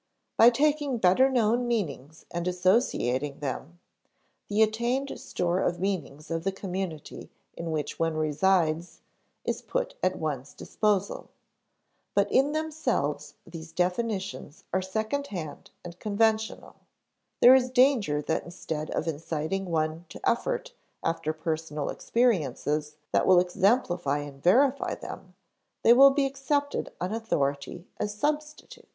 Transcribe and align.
By 0.35 0.49
taking 0.49 0.97
better 0.97 1.29
known 1.29 1.67
meanings 1.67 2.25
and 2.31 2.47
associating 2.47 3.37
them, 3.37 3.79
the 4.47 4.63
attained 4.63 5.19
store 5.19 5.59
of 5.59 5.79
meanings 5.79 6.31
of 6.31 6.43
the 6.43 6.51
community 6.51 7.29
in 7.53 7.69
which 7.69 7.99
one 7.99 8.15
resides 8.17 9.01
is 9.45 9.61
put 9.61 9.93
at 10.01 10.15
one's 10.15 10.55
disposal. 10.55 11.29
But 12.15 12.31
in 12.31 12.51
themselves 12.51 13.35
these 13.45 13.71
definitions 13.71 14.63
are 14.73 14.81
secondhand 14.81 15.69
and 15.85 15.99
conventional; 15.99 16.77
there 17.39 17.53
is 17.53 17.69
danger 17.69 18.23
that 18.23 18.43
instead 18.43 18.89
of 18.89 19.07
inciting 19.07 19.65
one 19.65 20.05
to 20.09 20.19
effort 20.27 20.73
after 21.03 21.31
personal 21.31 21.89
experiences 21.89 22.95
that 23.11 23.27
will 23.27 23.39
exemplify 23.39 24.17
and 24.17 24.41
verify 24.41 24.95
them, 24.95 25.35
they 25.83 25.93
will 25.93 26.09
be 26.09 26.25
accepted 26.25 26.91
on 26.99 27.13
authority 27.13 27.85
as 27.99 28.15
substitutes. 28.15 28.87